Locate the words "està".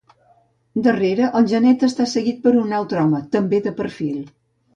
1.89-2.07